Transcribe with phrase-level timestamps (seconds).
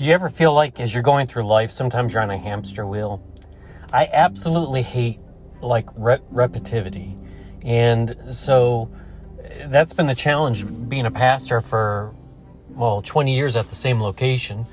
[0.00, 2.86] Do you ever feel like as you're going through life, sometimes you're on a hamster
[2.86, 3.22] wheel?
[3.92, 5.20] I absolutely hate
[5.60, 7.18] like re- repetitivity.
[7.62, 8.90] And so
[9.66, 12.14] that's been the challenge being a pastor for,
[12.70, 14.64] well, 20 years at the same location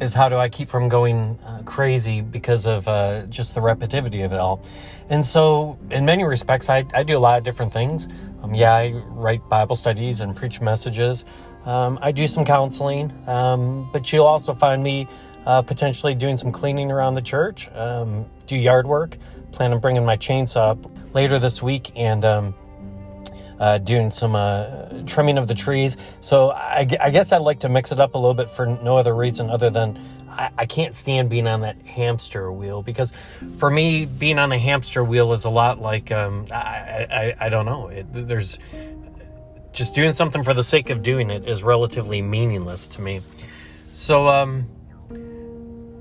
[0.00, 4.24] is how do I keep from going uh, crazy because of uh, just the repetitivity
[4.24, 4.64] of it all.
[5.10, 8.06] And so, in many respects, I, I do a lot of different things.
[8.44, 11.24] Um, yeah, I write Bible studies and preach messages.
[11.64, 15.06] Um, I do some counseling, um, but you'll also find me
[15.46, 19.16] uh, potentially doing some cleaning around the church, um, do yard work.
[19.52, 22.54] Plan on bringing my chainsaw up later this week and um,
[23.62, 25.96] uh, doing some uh, trimming of the trees.
[26.20, 28.96] So I, I, guess I'd like to mix it up a little bit for no
[28.96, 33.12] other reason other than I, I, can't stand being on that hamster wheel because
[33.58, 37.66] for me, being on a hamster wheel is a lot like um, I, I, don't
[37.66, 37.88] know.
[37.88, 38.58] It, there's
[39.72, 43.20] just doing something for the sake of doing it is relatively meaningless to me.
[43.92, 44.68] So um,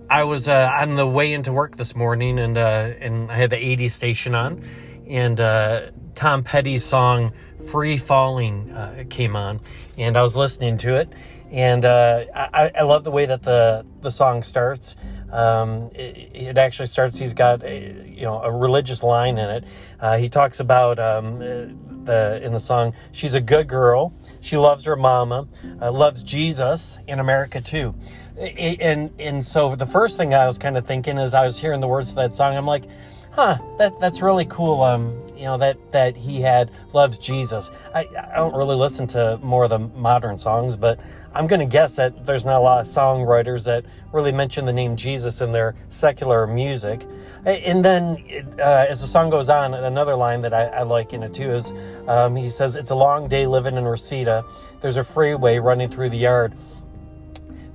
[0.09, 3.49] I was uh, on the way into work this morning and uh, and I had
[3.49, 4.63] the 80 station on
[5.07, 7.33] and uh, Tom Petty's song
[7.69, 9.59] "Free Falling" uh, came on,
[9.97, 11.11] and I was listening to it,
[11.51, 14.95] and uh, I, I, love the way that the the song starts.
[15.31, 17.17] Um, it, it, actually starts.
[17.17, 19.63] He's got a, you know a religious line in it.
[19.99, 22.93] Uh, he talks about um, the in the song.
[23.11, 24.13] She's a good girl.
[24.41, 25.47] She loves her mama.
[25.81, 27.95] Uh, loves Jesus in America too.
[28.37, 31.79] And and so the first thing I was kind of thinking as I was hearing
[31.79, 32.83] the words of that song, I'm like,
[33.31, 34.81] huh, that that's really cool.
[34.81, 37.71] Um, you know that that he had loves Jesus.
[37.95, 38.01] I,
[38.31, 40.99] I don't really listen to more of the modern songs, but
[41.33, 44.73] I'm going to guess that there's not a lot of songwriters that really mention the
[44.73, 47.07] name Jesus in their secular music.
[47.45, 48.17] And then
[48.59, 51.51] uh, as the song goes on, another line that I, I like in it too
[51.51, 51.73] is
[52.07, 54.45] um, he says, "It's a long day living in Reseda.
[54.81, 56.53] There's a freeway running through the yard."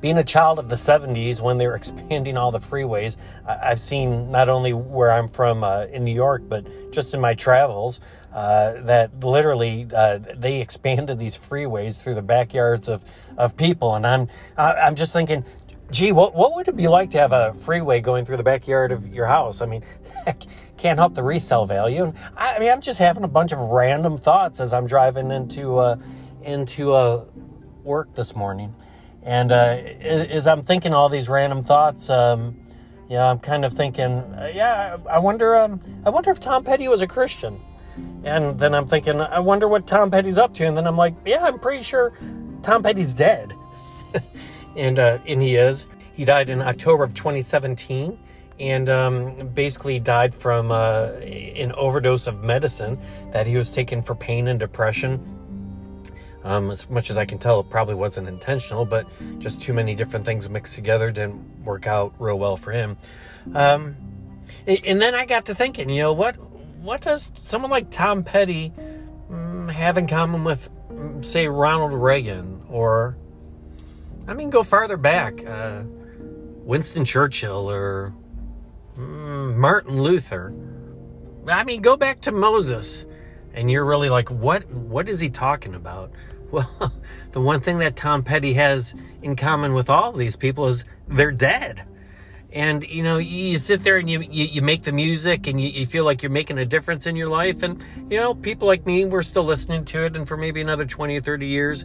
[0.00, 4.30] Being a child of the 70s when they were expanding all the freeways, I've seen
[4.30, 8.00] not only where I'm from uh, in New York, but just in my travels,
[8.32, 13.02] uh, that literally uh, they expanded these freeways through the backyards of,
[13.38, 13.94] of people.
[13.94, 15.44] And I'm, I'm just thinking,
[15.90, 18.92] gee, what, what would it be like to have a freeway going through the backyard
[18.92, 19.62] of your house?
[19.62, 19.82] I mean,
[20.76, 22.04] can't help the resale value.
[22.04, 25.78] And I, mean, I'm just having a bunch of random thoughts as I'm driving into,
[25.78, 25.96] uh,
[26.42, 27.24] into uh,
[27.84, 28.74] work this morning.
[29.26, 32.56] And uh, as I'm thinking all these random thoughts, um,
[33.08, 36.86] yeah, I'm kind of thinking, uh, yeah, I wonder, um, I wonder if Tom Petty
[36.86, 37.60] was a Christian.
[38.22, 40.64] And then I'm thinking, I wonder what Tom Petty's up to.
[40.64, 42.12] And then I'm like, yeah, I'm pretty sure
[42.62, 43.52] Tom Petty's dead.
[44.76, 45.86] and uh, and he is.
[46.12, 48.18] He died in October of 2017,
[48.60, 52.98] and um, basically died from uh, an overdose of medicine
[53.32, 55.20] that he was taking for pain and depression
[56.46, 59.06] um, as much as I can tell, it probably wasn't intentional, but
[59.40, 62.96] just too many different things mixed together didn't work out real well for him.
[63.52, 63.96] Um,
[64.66, 66.36] and then I got to thinking, you know, what
[66.80, 68.72] what does someone like Tom Petty
[69.28, 73.16] um, have in common with, mm, say, Ronald Reagan or,
[74.28, 75.82] I mean, go farther back, uh,
[76.62, 78.14] Winston Churchill or
[78.96, 80.54] um, Martin Luther.
[81.48, 83.04] I mean, go back to Moses,
[83.52, 84.68] and you're really like, what?
[84.70, 86.12] What is he talking about?
[86.50, 86.92] Well,
[87.32, 90.84] the one thing that Tom Petty has in common with all of these people is
[91.08, 91.84] they're dead.
[92.52, 95.68] And you know, you sit there and you you, you make the music and you,
[95.68, 97.62] you, feel like you're making a difference in your life.
[97.62, 100.86] And you know, people like me, we're still listening to it, and for maybe another
[100.86, 101.84] twenty or thirty years,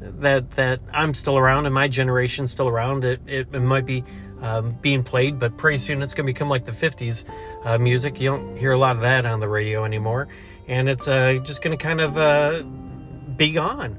[0.00, 3.04] that that I'm still around and my generation's still around.
[3.04, 4.04] It it, it might be
[4.40, 7.24] um, being played, but pretty soon it's going to become like the '50s
[7.64, 8.20] uh, music.
[8.20, 10.28] You don't hear a lot of that on the radio anymore,
[10.66, 12.62] and it's uh, just going to kind of uh,
[13.36, 13.96] be gone.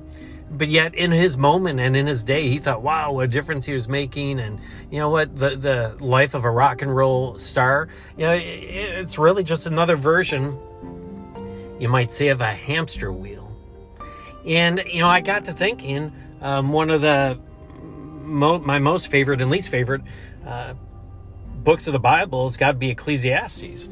[0.61, 3.65] But yet, in his moment and in his day, he thought, wow, what a difference
[3.65, 4.39] he was making.
[4.39, 4.59] And
[4.91, 5.35] you know what?
[5.35, 9.95] The, the life of a rock and roll star, you know, it's really just another
[9.95, 10.59] version,
[11.79, 13.57] you might say, of a hamster wheel.
[14.45, 17.39] And, you know, I got to thinking, um, one of the,
[18.21, 20.03] mo- my most favorite and least favorite
[20.45, 20.75] uh,
[21.55, 23.89] books of the Bible has got to be Ecclesiastes.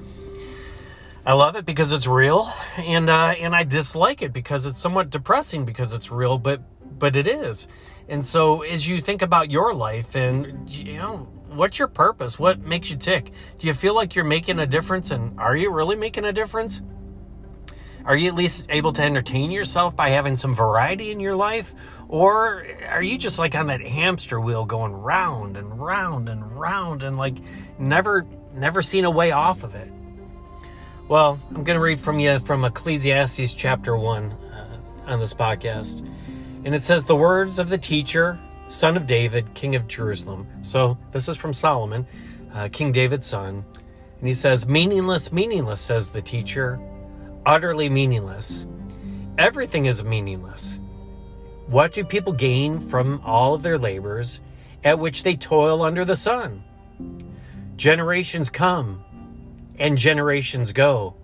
[1.25, 5.09] I love it because it's real, and uh, and I dislike it because it's somewhat
[5.09, 6.61] depressing because it's real, but
[6.97, 7.67] but it is.
[8.07, 11.17] And so as you think about your life and you know
[11.49, 12.39] what's your purpose?
[12.39, 13.31] What makes you tick?
[13.57, 16.81] Do you feel like you're making a difference and are you really making a difference?
[18.05, 21.75] Are you at least able to entertain yourself by having some variety in your life?
[22.07, 27.03] Or are you just like on that hamster wheel going round and round and round
[27.03, 27.37] and like
[27.77, 29.91] never never seen a way off of it?
[31.09, 36.07] Well, I'm going to read from you from Ecclesiastes chapter 1 uh, on this podcast.
[36.63, 40.45] And it says, The words of the teacher son of David, king of Jerusalem.
[40.61, 42.05] So this is from Solomon,
[42.53, 43.65] uh, King David's son.
[44.19, 46.79] And he says, Meaningless, meaningless, says the teacher.
[47.43, 48.67] Utterly meaningless.
[49.39, 50.77] Everything is meaningless.
[51.65, 54.41] What do people gain from all of their labors
[54.83, 56.63] at which they toil under the sun?
[57.77, 59.03] Generations come
[59.79, 61.15] and generations go,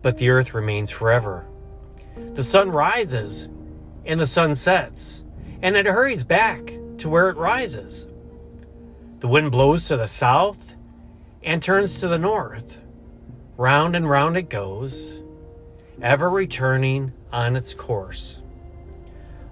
[0.00, 1.46] but the earth remains forever.
[2.16, 3.48] The sun rises
[4.04, 5.22] and the sun sets,
[5.60, 8.06] and it hurries back to where it rises.
[9.20, 10.74] The wind blows to the south
[11.42, 12.78] and turns to the north.
[13.56, 15.22] Round and round it goes,
[16.00, 18.42] ever returning on its course.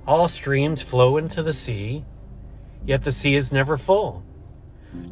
[0.07, 2.05] All streams flow into the sea,
[2.85, 4.25] yet the sea is never full.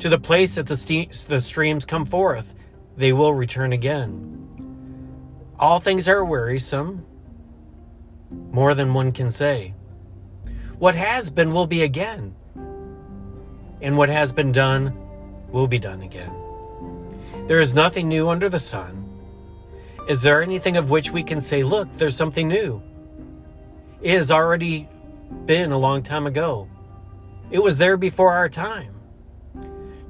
[0.01, 2.55] To the place that the, the streams come forth,
[2.99, 4.35] they will return again.
[5.57, 7.07] All things are wearisome,
[8.51, 9.75] more than one can say.
[10.79, 12.35] What has been will be again,
[13.81, 14.97] and what has been done
[15.51, 16.33] will be done again.
[17.47, 19.05] There is nothing new under the sun.
[20.09, 22.83] Is there anything of which we can say, look, there's something new?
[24.03, 24.89] It has already
[25.47, 26.69] been a long time ago.
[27.51, 28.95] It was there before our time.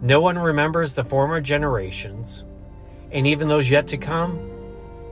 [0.00, 2.44] No one remembers the former generations,
[3.10, 4.38] and even those yet to come,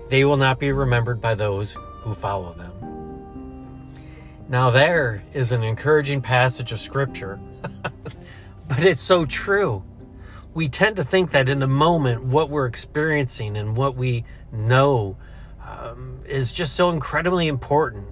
[0.08, 2.72] they will not be remembered by those who follow them.
[4.48, 7.40] Now, there is an encouraging passage of Scripture,
[8.68, 9.82] but it's so true.
[10.54, 15.16] We tend to think that in the moment, what we're experiencing and what we know
[15.66, 18.06] um, is just so incredibly important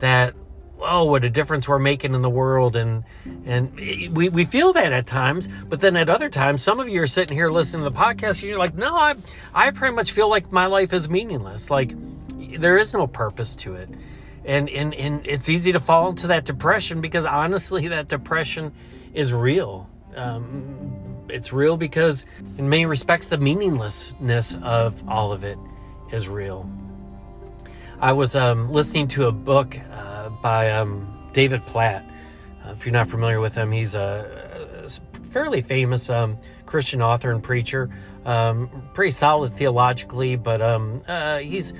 [0.00, 0.34] that
[0.80, 2.76] oh what a difference we're making in the world.
[2.76, 3.04] And
[3.46, 3.74] and
[4.14, 7.06] we, we feel that at times but then at other times some of you are
[7.06, 9.14] sitting here listening to the podcast and you're like no i
[9.54, 11.70] i pretty much feel like my life is meaningless.
[11.70, 11.92] Like
[12.58, 13.88] there is no purpose to it.
[14.44, 18.72] And and and it's easy to fall into that depression because honestly that depression
[19.14, 19.88] is real.
[20.16, 22.24] Um, it's real because
[22.56, 25.58] in many respects the meaninglessness of all of it
[26.10, 26.70] is real.
[28.00, 30.07] I was um, listening to a book uh,
[30.42, 32.04] by um, david platt
[32.64, 34.88] uh, if you're not familiar with him he's a, a
[35.30, 36.36] fairly famous um,
[36.66, 37.90] christian author and preacher
[38.24, 41.72] um, pretty solid theologically but um, uh, he's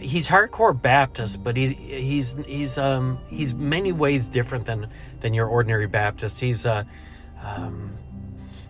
[0.00, 4.88] he's hardcore Baptist, but he's he's he's um he's many ways different than
[5.20, 6.40] than your ordinary Baptist.
[6.40, 6.84] He's uh
[7.42, 7.92] um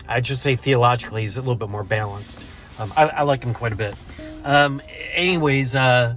[0.08, 2.40] I'd just say theologically he's a little bit more balanced.
[2.78, 3.94] I, I like him quite a bit.
[5.14, 6.14] Anyways, uh,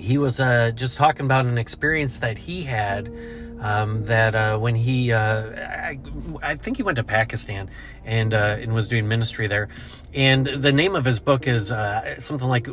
[0.00, 3.12] he was uh, just talking about an experience that he had.
[3.60, 5.98] Um, that uh, when he, uh, I,
[6.42, 7.68] I, think he went to Pakistan
[8.06, 9.68] and uh, and was doing ministry there,
[10.14, 12.68] and the name of his book is uh, something like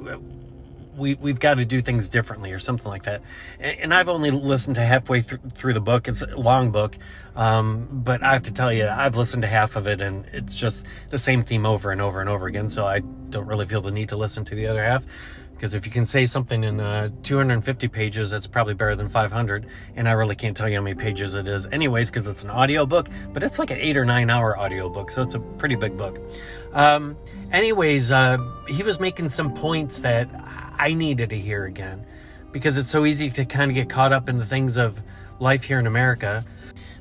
[0.98, 3.22] we, we've got to do things differently or something like that.
[3.60, 6.08] And, and I've only listened to halfway th- through the book.
[6.08, 6.98] It's a long book.
[7.36, 10.60] Um, but I have to tell you, I've listened to half of it and it's
[10.60, 12.70] just the same theme over and over and over again.
[12.70, 15.06] So I don't really feel the need to listen to the other half.
[15.58, 19.66] Because if you can say something in uh, 250 pages, that's probably better than 500.
[19.96, 22.52] And I really can't tell you how many pages it is, anyways, because it's an
[22.52, 23.10] audio book.
[23.34, 25.98] But it's like an eight or nine hour audio book, so it's a pretty big
[25.98, 26.20] book.
[26.74, 27.18] Um,
[27.52, 28.38] anyways, uh,
[28.68, 30.30] he was making some points that
[30.78, 32.06] I needed to hear again
[32.52, 35.02] because it's so easy to kind of get caught up in the things of
[35.40, 36.46] life here in America.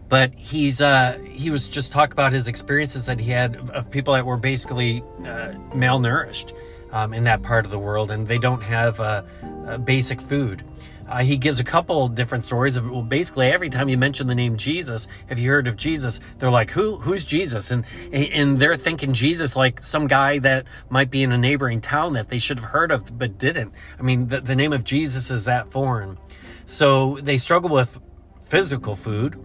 [0.08, 4.14] But he's uh, he was just talk about his experiences that he had of people
[4.14, 6.54] that were basically uh, malnourished
[6.92, 9.22] um, in that part of the world, and they don't have uh,
[9.66, 10.62] uh basic food.
[11.08, 14.34] Uh, he gives a couple different stories of well, basically every time you mention the
[14.34, 16.20] name Jesus, have you heard of Jesus?
[16.38, 16.98] They're like, who?
[16.98, 17.70] Who's Jesus?
[17.70, 22.14] And and they're thinking Jesus like some guy that might be in a neighboring town
[22.14, 23.72] that they should have heard of but didn't.
[23.98, 26.18] I mean, the, the name of Jesus is that foreign.
[26.64, 28.00] So they struggle with
[28.42, 29.38] physical food.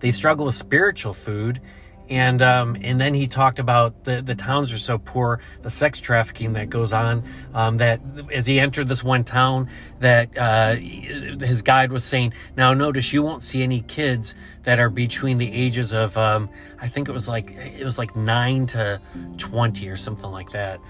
[0.00, 1.60] They struggle with spiritual food
[2.08, 6.00] and um, and then he talked about the the towns are so poor, the sex
[6.00, 7.24] trafficking that goes on.
[7.54, 8.00] Um, that
[8.32, 9.68] as he entered this one town,
[10.00, 14.90] that uh, his guide was saying, now notice you won't see any kids that are
[14.90, 19.00] between the ages of um, I think it was like it was like nine to
[19.38, 20.80] twenty or something like that.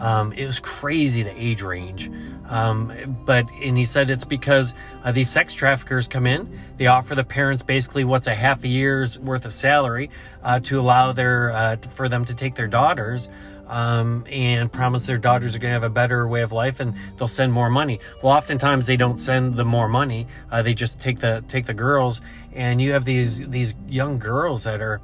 [0.00, 2.10] Um, it was crazy the age range.
[2.48, 7.14] Um, but, and he said it's because uh, these sex traffickers come in, they offer
[7.14, 10.10] the parents basically what's a half a year's worth of salary
[10.42, 13.28] uh, to allow their, uh, for them to take their daughters.
[13.68, 16.94] Um, and promise their daughters are going to have a better way of life and
[17.16, 18.00] they'll send more money.
[18.22, 20.26] Well, oftentimes they don't send the more money.
[20.50, 22.20] Uh, they just take the, take the girls
[22.52, 25.00] and you have these, these young girls that are,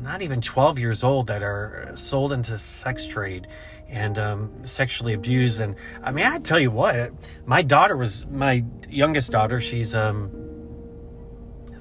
[0.00, 3.46] not even 12 years old that are sold into sex trade
[3.88, 5.60] and um, sexually abused.
[5.60, 7.12] And I mean, I tell you what,
[7.46, 9.60] my daughter was my youngest daughter.
[9.60, 10.30] She's um,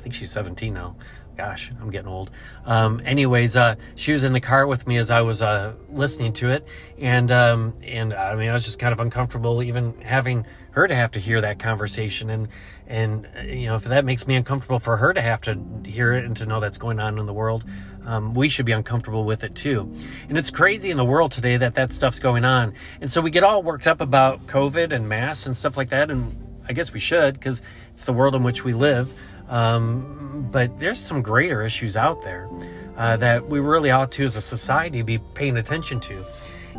[0.08, 0.96] think she's 17 now.
[1.36, 2.32] Gosh, I'm getting old.
[2.66, 6.34] Um, anyways, uh, she was in the car with me as I was uh, listening
[6.34, 10.48] to it, and um, and I mean, I was just kind of uncomfortable even having
[10.72, 12.48] her to have to hear that conversation, and
[12.88, 16.26] and you know, if that makes me uncomfortable for her to have to hear it
[16.26, 17.66] and to know that's going on in the world,
[18.06, 19.94] um, we should be uncomfortable with it too.
[20.30, 23.30] And it's crazy in the world today that that stuff's going on, and so we
[23.30, 26.36] get all worked up about COVID and masks and stuff like that, and
[26.68, 27.62] I guess we should because
[27.94, 29.14] it's the world in which we live.
[29.50, 32.50] Um, but there's some greater issues out there
[32.98, 36.24] uh, that we really ought to, as a society, be paying attention to.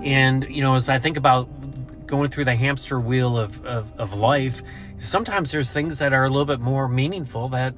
[0.02, 1.48] And, you know, as I think about
[2.06, 4.62] going through the hamster wheel of, of, of life,
[4.98, 7.74] sometimes there's things that are a little bit more meaningful that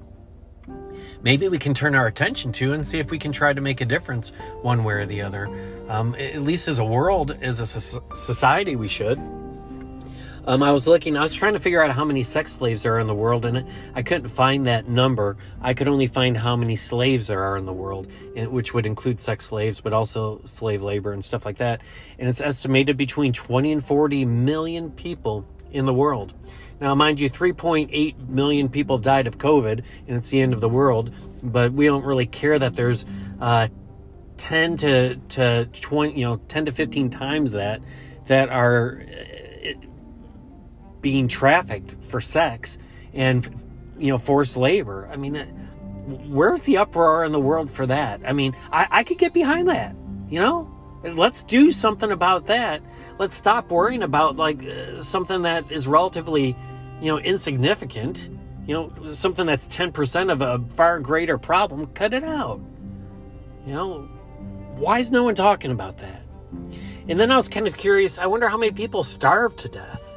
[1.22, 3.80] maybe we can turn our attention to and see if we can try to make
[3.80, 4.32] a difference
[4.62, 5.48] one way or the other.
[5.88, 9.18] Um, at least as a world, as a society, we should.
[10.46, 12.96] Um, I was looking, I was trying to figure out how many sex slaves there
[12.96, 15.36] are in the world, and I couldn't find that number.
[15.60, 19.20] I could only find how many slaves there are in the world, which would include
[19.20, 21.82] sex slaves, but also slave labor and stuff like that.
[22.18, 26.32] And it's estimated between 20 and 40 million people in the world.
[26.80, 30.70] Now, mind you, 3.8 million people died of COVID, and it's the end of the
[30.70, 33.04] world, but we don't really care that there's
[33.40, 33.68] uh,
[34.38, 37.82] 10 to, to 20, you know, 10 to 15 times that
[38.26, 39.02] that are
[41.00, 42.78] being trafficked for sex
[43.12, 43.48] and
[43.98, 45.08] you know forced labor.
[45.10, 45.34] I mean,
[46.28, 48.20] where's the uproar in the world for that?
[48.26, 49.94] I mean, I, I could get behind that.
[50.28, 52.82] You know, let's do something about that.
[53.18, 56.56] Let's stop worrying about like uh, something that is relatively,
[57.00, 58.30] you know, insignificant.
[58.66, 61.86] You know, something that's ten percent of a far greater problem.
[61.88, 62.60] Cut it out.
[63.66, 64.02] You know,
[64.76, 66.22] why is no one talking about that?
[67.08, 68.18] And then I was kind of curious.
[68.18, 70.16] I wonder how many people starve to death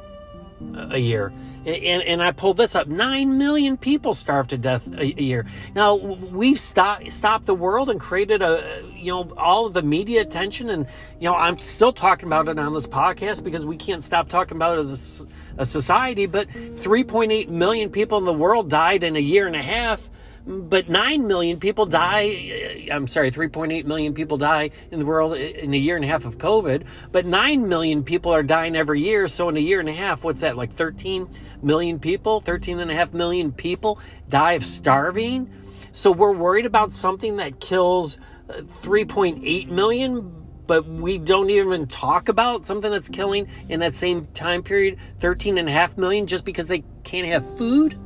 [0.74, 1.32] a year.
[1.66, 2.88] And, and I pulled this up.
[2.88, 5.46] Nine million people starve to death a, a year.
[5.74, 10.20] Now we've stopped stopped the world and created a you know all of the media
[10.20, 10.86] attention, and
[11.18, 14.58] you know I'm still talking about it on this podcast because we can't stop talking
[14.58, 15.26] about it as
[15.58, 16.26] a, a society.
[16.26, 20.10] But 3.8 million people in the world died in a year and a half
[20.46, 22.88] but 9 million people die.
[22.92, 26.24] I'm sorry, 3.8 million people die in the world in a year and a half
[26.24, 29.26] of COVID, but 9 million people are dying every year.
[29.28, 31.28] So in a year and a half, what's that, like 13
[31.62, 33.98] million people, 13 and a half million people
[34.28, 35.50] die of starving?
[35.92, 38.18] So we're worried about something that kills
[38.50, 44.26] uh, 3.8 million, but we don't even talk about something that's killing in that same
[44.26, 47.98] time period 13 and a half million just because they can't have food?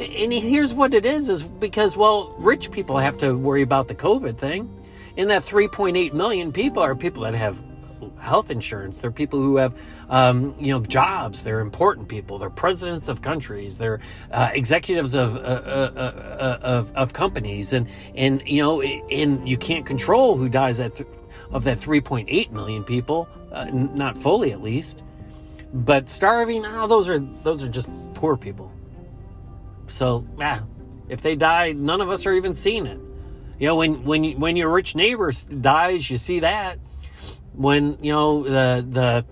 [0.00, 3.94] And here's what it is is because, well, rich people have to worry about the
[3.94, 4.68] COVID thing.
[5.16, 7.62] And that 3.8 million people are people that have
[8.20, 9.00] health insurance.
[9.00, 11.44] They're people who have, um, you know, jobs.
[11.44, 12.38] They're important people.
[12.38, 13.78] They're presidents of countries.
[13.78, 14.00] They're
[14.32, 17.72] uh, executives of, uh, uh, uh of, of companies.
[17.72, 21.08] And, and, you know, and you can't control who dies at th-
[21.50, 25.04] of that 3.8 million people, uh, not fully at least.
[25.72, 28.73] But starving, oh, those are, those are just poor people.
[29.88, 30.62] So, yeah,
[31.08, 32.98] if they die, none of us are even seeing it.
[33.58, 36.78] You know, when when when your rich neighbor dies, you see that.
[37.52, 39.24] When you know the the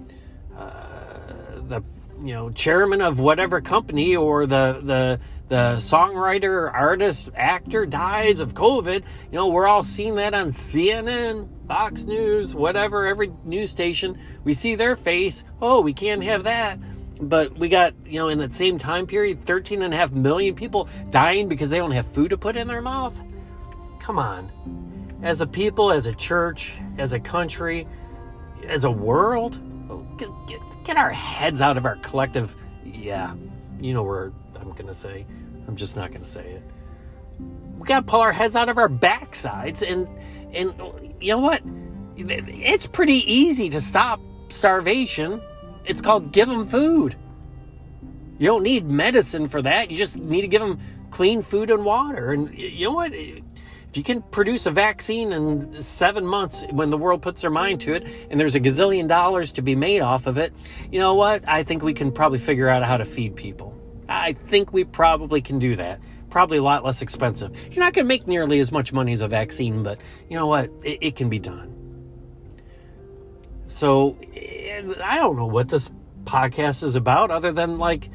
[0.56, 1.82] uh, the
[2.22, 8.54] you know chairman of whatever company or the the the songwriter, artist, actor dies of
[8.54, 14.18] COVID, you know, we're all seeing that on CNN, Fox News, whatever, every news station.
[14.44, 15.44] We see their face.
[15.60, 16.78] Oh, we can't have that.
[17.22, 20.54] But we got, you know, in that same time period, 13 and a half million
[20.54, 23.20] people dying because they don't have food to put in their mouth.
[24.00, 24.50] Come on.
[25.22, 27.86] As a people, as a church, as a country,
[28.66, 29.60] as a world,
[30.18, 32.56] get, get, get our heads out of our collective.
[32.84, 33.34] Yeah,
[33.80, 35.24] you know where I'm to say.
[35.68, 36.62] I'm just not to say it.
[37.78, 40.08] We got to pull our heads out of our backsides and,
[40.52, 41.62] and you know what?
[42.16, 45.40] It's pretty easy to stop starvation
[45.84, 47.16] it's called give them food.
[48.38, 49.90] You don't need medicine for that.
[49.90, 52.32] You just need to give them clean food and water.
[52.32, 53.12] And you know what?
[53.14, 57.80] If you can produce a vaccine in seven months when the world puts their mind
[57.82, 60.52] to it and there's a gazillion dollars to be made off of it,
[60.90, 61.46] you know what?
[61.46, 63.78] I think we can probably figure out how to feed people.
[64.08, 66.00] I think we probably can do that.
[66.30, 67.54] Probably a lot less expensive.
[67.70, 70.46] You're not going to make nearly as much money as a vaccine, but you know
[70.46, 70.70] what?
[70.82, 71.68] It, it can be done.
[73.66, 74.18] So
[74.72, 75.90] I don't know what this
[76.24, 78.08] podcast is about other than like,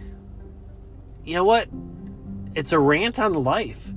[1.23, 1.69] you know what?
[2.55, 3.93] It's a rant on life.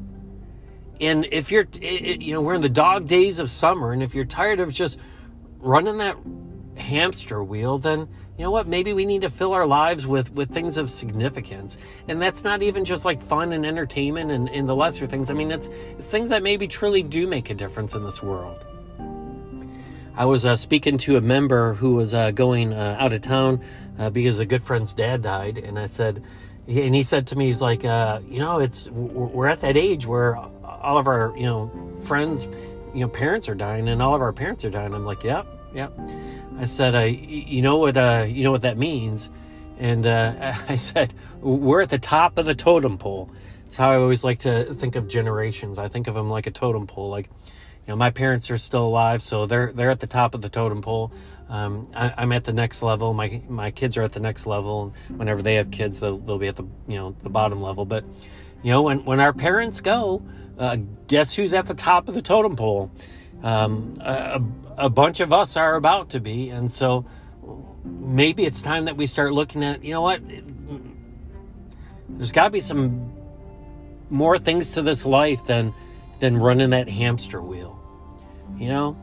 [1.00, 4.14] And if you're, it, you know, we're in the dog days of summer, and if
[4.14, 4.98] you're tired of just
[5.58, 6.16] running that
[6.76, 8.08] hamster wheel, then,
[8.40, 11.76] you know what maybe we need to fill our lives with with things of significance
[12.08, 15.34] and that's not even just like fun and entertainment and, and the lesser things i
[15.34, 18.64] mean it's it's things that maybe truly do make a difference in this world
[20.16, 23.60] i was uh, speaking to a member who was uh, going uh, out of town
[23.98, 26.22] uh, because a good friend's dad died and i said
[26.66, 30.06] and he said to me he's like uh, you know it's we're at that age
[30.06, 32.46] where all of our you know friends
[32.94, 35.46] you know parents are dying and all of our parents are dying i'm like yep
[35.74, 35.92] yep
[36.60, 37.96] I said, uh, "You know what?
[37.96, 39.30] Uh, you know what that means?"
[39.78, 40.06] And
[40.68, 43.30] I said, "We're at the top of the totem pole."
[43.64, 45.78] It's how I always like to think of generations.
[45.78, 47.08] I think of them like a totem pole.
[47.08, 47.30] Like,
[47.90, 50.82] know, my parents are still alive, so they're they're at the top of the totem
[50.82, 51.12] pole.
[51.48, 53.12] Um, I, am at the next level.
[53.12, 54.94] My my kids are at the next level.
[55.08, 57.84] And whenever they have kids, they'll, they'll be at the you know the bottom level.
[57.84, 58.04] But
[58.62, 60.22] you know, when when our parents go,
[60.58, 60.78] uh,
[61.08, 62.90] guess who's at the top of the totem pole?
[63.42, 64.42] Um, a,
[64.76, 66.50] a bunch of us are about to be.
[66.50, 67.06] And so
[67.84, 70.20] maybe it's time that we start looking at, you know what?
[72.08, 73.12] There's got to be some
[74.10, 75.72] more things to this life than
[76.18, 77.79] than running that hamster wheel.
[78.58, 78.96] You know?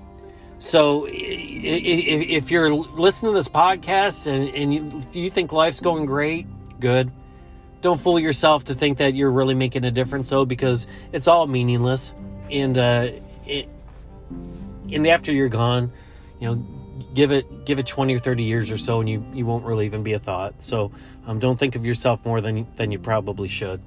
[0.59, 6.47] So if you're listening to this podcast and, you, you think life's going great,
[6.79, 7.11] good.
[7.81, 11.45] Don't fool yourself to think that you're really making a difference, though, because it's all
[11.45, 12.13] meaningless.
[12.49, 13.11] And uh,
[13.45, 13.69] it,
[14.91, 15.91] and after you're gone,
[16.39, 16.65] you know,
[17.13, 19.85] give it give it 20 or 30 years or so and you you won't really
[19.85, 20.91] even be a thought so
[21.27, 23.79] um, don't think of yourself more than than you probably should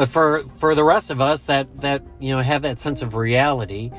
[0.00, 3.16] but for for the rest of us that that you know have that sense of
[3.16, 3.90] reality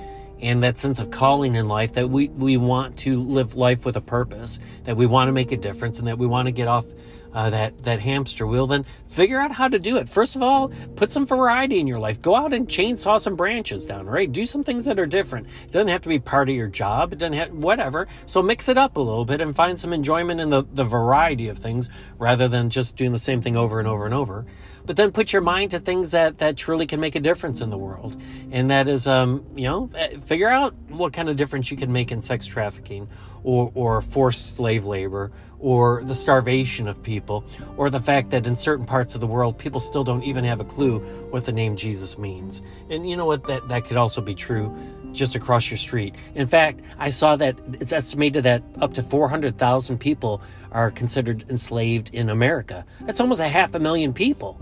[0.42, 3.96] and that sense of calling in life that we we want to live life with
[3.96, 6.68] a purpose that we want to make a difference and that we want to get
[6.68, 6.86] off
[7.34, 10.10] uh, that that hamster wheel, then figure out how to do it.
[10.10, 12.22] First of all, put some variety in your life.
[12.22, 14.30] Go out and chainsaw some branches down, right?
[14.30, 15.48] Do some things that are different.
[15.66, 17.14] It doesn't have to be part of your job.
[17.14, 18.08] It doesn't have whatever.
[18.26, 21.48] So mix it up a little bit and find some enjoyment in the, the variety
[21.48, 24.46] of things rather than just doing the same thing over and over and over
[24.86, 27.70] but then put your mind to things that that truly can make a difference in
[27.70, 28.20] the world
[28.52, 31.92] and that is um you know eh, figure out what kind of difference you can
[31.92, 33.08] make in sex trafficking
[33.44, 37.46] or or forced slave labor or the starvation of people,
[37.78, 40.60] or the fact that in certain parts of the world, people still don't even have
[40.60, 42.62] a clue what the name Jesus means.
[42.90, 43.46] And you know what?
[43.46, 44.76] That, that could also be true
[45.14, 46.16] just across your street.
[46.36, 52.14] In fact, I saw that it's estimated that up to 400,000 people are considered enslaved
[52.14, 52.86] in America.
[53.02, 54.60] That's almost a half a million people.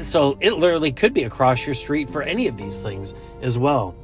[0.00, 3.94] So it literally could be across your street for any of these things as well.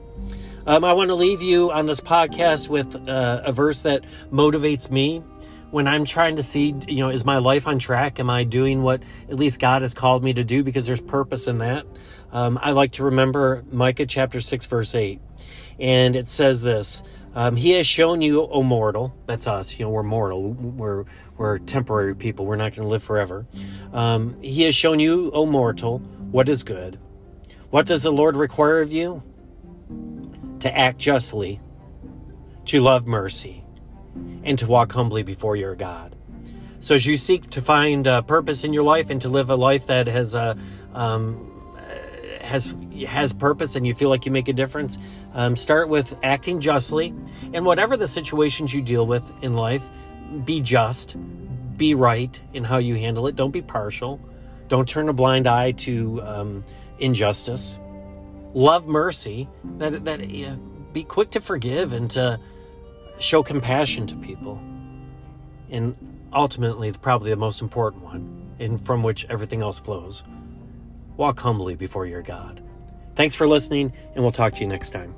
[0.66, 4.90] Um, I want to leave you on this podcast with uh, a verse that motivates
[4.90, 5.22] me
[5.70, 8.20] when I'm trying to see, you know, is my life on track?
[8.20, 10.62] Am I doing what at least God has called me to do?
[10.62, 11.86] Because there's purpose in that.
[12.32, 15.20] Um, I like to remember Micah chapter 6, verse 8.
[15.78, 17.02] And it says this
[17.34, 21.04] um, He has shown you, O mortal, that's us, you know, we're mortal, we're,
[21.36, 23.46] we're temporary people, we're not going to live forever.
[23.92, 25.98] Um, he has shown you, O mortal,
[26.30, 26.98] what is good.
[27.70, 29.22] What does the Lord require of you?
[30.60, 31.60] To act justly,
[32.66, 33.64] to love mercy
[34.44, 36.16] and to walk humbly before your God.
[36.78, 39.54] So, as you seek to find uh, purpose in your life and to live a
[39.54, 40.54] life that has uh,
[40.94, 41.50] um,
[42.40, 42.74] has
[43.06, 44.98] has purpose and you feel like you make a difference,
[45.34, 47.14] um, start with acting justly,
[47.52, 49.88] and whatever the situations you deal with in life,
[50.44, 51.16] be just,
[51.76, 53.36] be right in how you handle it.
[53.36, 54.20] Don't be partial.
[54.68, 56.64] Don't turn a blind eye to um,
[56.98, 57.78] injustice.
[58.54, 59.48] Love mercy.
[59.78, 60.56] That that uh,
[60.92, 62.38] be quick to forgive and to
[63.18, 64.60] show compassion to people.
[65.70, 65.96] And
[66.32, 70.22] ultimately, probably the most important one, and from which everything else flows.
[71.16, 72.62] Walk humbly before your God.
[73.20, 75.14] Thanks for listening, and we'll talk to you next time.